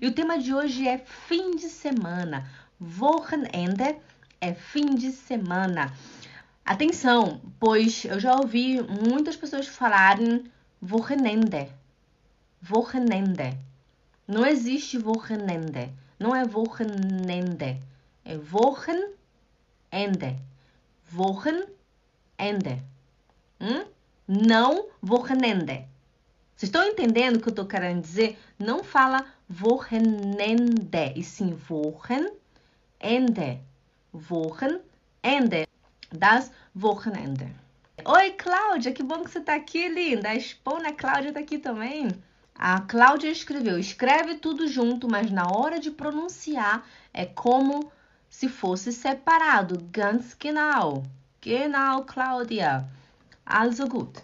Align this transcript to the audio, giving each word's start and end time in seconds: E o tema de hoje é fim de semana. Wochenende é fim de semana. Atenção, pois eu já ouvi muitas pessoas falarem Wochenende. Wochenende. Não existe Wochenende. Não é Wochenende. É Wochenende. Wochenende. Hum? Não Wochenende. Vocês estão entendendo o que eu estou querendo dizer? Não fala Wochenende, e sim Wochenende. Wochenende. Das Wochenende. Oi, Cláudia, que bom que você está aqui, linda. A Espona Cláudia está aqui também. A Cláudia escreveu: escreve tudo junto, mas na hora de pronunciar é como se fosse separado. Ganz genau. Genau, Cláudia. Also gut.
E 0.00 0.06
o 0.06 0.14
tema 0.14 0.38
de 0.38 0.54
hoje 0.54 0.88
é 0.88 0.96
fim 0.96 1.56
de 1.56 1.68
semana. 1.68 2.50
Wochenende 2.80 3.96
é 4.40 4.54
fim 4.54 4.94
de 4.94 5.12
semana. 5.12 5.92
Atenção, 6.64 7.38
pois 7.60 8.06
eu 8.06 8.18
já 8.18 8.34
ouvi 8.34 8.80
muitas 8.80 9.36
pessoas 9.36 9.66
falarem 9.68 10.50
Wochenende. 10.82 11.70
Wochenende. 12.66 13.58
Não 14.26 14.46
existe 14.46 14.96
Wochenende. 14.96 15.92
Não 16.18 16.34
é 16.34 16.44
Wochenende. 16.44 17.82
É 18.24 18.38
Wochenende. 18.50 19.14
Wochenende. 21.12 22.82
Hum? 23.60 23.84
Não 24.26 24.86
Wochenende. 25.06 25.89
Vocês 26.60 26.68
estão 26.68 26.84
entendendo 26.84 27.36
o 27.36 27.40
que 27.40 27.48
eu 27.48 27.52
estou 27.52 27.64
querendo 27.64 28.02
dizer? 28.02 28.38
Não 28.58 28.84
fala 28.84 29.24
Wochenende, 29.62 31.10
e 31.16 31.24
sim 31.24 31.58
Wochenende. 31.70 32.36
Wochenende. 34.12 35.66
Das 36.12 36.52
Wochenende. 36.76 37.50
Oi, 38.04 38.32
Cláudia, 38.32 38.92
que 38.92 39.02
bom 39.02 39.24
que 39.24 39.30
você 39.30 39.38
está 39.38 39.54
aqui, 39.54 39.88
linda. 39.88 40.28
A 40.28 40.34
Espona 40.34 40.92
Cláudia 40.92 41.28
está 41.28 41.40
aqui 41.40 41.56
também. 41.56 42.10
A 42.54 42.82
Cláudia 42.82 43.30
escreveu: 43.30 43.78
escreve 43.78 44.34
tudo 44.34 44.68
junto, 44.68 45.08
mas 45.10 45.30
na 45.30 45.46
hora 45.50 45.80
de 45.80 45.90
pronunciar 45.90 46.86
é 47.14 47.24
como 47.24 47.90
se 48.28 48.50
fosse 48.50 48.92
separado. 48.92 49.82
Ganz 49.90 50.34
genau. 50.38 51.04
Genau, 51.40 52.04
Cláudia. 52.04 52.86
Also 53.46 53.88
gut. 53.88 54.22